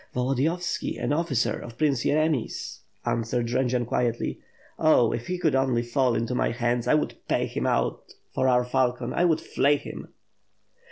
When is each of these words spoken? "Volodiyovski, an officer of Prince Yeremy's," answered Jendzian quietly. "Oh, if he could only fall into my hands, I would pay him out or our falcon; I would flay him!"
"Volodiyovski, 0.15 0.97
an 0.97 1.13
officer 1.13 1.59
of 1.59 1.77
Prince 1.77 2.05
Yeremy's," 2.05 2.79
answered 3.05 3.45
Jendzian 3.45 3.85
quietly. 3.85 4.39
"Oh, 4.79 5.11
if 5.11 5.27
he 5.27 5.37
could 5.37 5.53
only 5.53 5.83
fall 5.83 6.15
into 6.15 6.33
my 6.33 6.49
hands, 6.49 6.87
I 6.87 6.95
would 6.95 7.19
pay 7.27 7.45
him 7.45 7.67
out 7.67 8.11
or 8.35 8.47
our 8.47 8.65
falcon; 8.65 9.13
I 9.13 9.25
would 9.25 9.39
flay 9.39 9.75
him!" 9.77 10.07